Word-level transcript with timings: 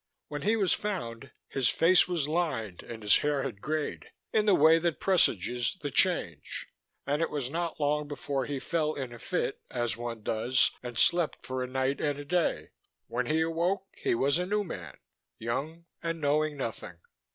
When 0.29 0.41
he 0.41 0.55
was 0.55 0.73
found 0.73 1.29
his 1.47 1.69
face 1.69 2.07
was 2.07 2.27
lined 2.27 2.81
and 2.81 3.03
his 3.03 3.17
hair 3.17 3.43
had 3.43 3.61
greyed, 3.61 4.09
in 4.33 4.47
the 4.47 4.55
way 4.55 4.79
that 4.79 4.99
presages 4.99 5.77
the 5.79 5.91
Change. 5.91 6.65
And 7.05 7.21
it 7.21 7.29
was 7.29 7.51
not 7.51 7.79
long 7.79 8.07
before 8.07 8.47
he 8.47 8.57
fell 8.59 8.95
in 8.95 9.13
a 9.13 9.19
fit, 9.19 9.61
as 9.69 9.95
one 9.97 10.23
does, 10.23 10.71
and 10.81 10.97
slept 10.97 11.45
for 11.45 11.63
a 11.63 11.67
night 11.67 12.01
and 12.01 12.17
a 12.17 12.25
day. 12.25 12.71
When 13.05 13.27
he 13.27 13.41
awoke 13.41 13.85
he 13.95 14.15
was 14.15 14.39
a 14.39 14.47
newman: 14.47 14.97
young 15.37 15.85
and 16.01 16.19
knowing 16.19 16.57
nothing." 16.57 16.97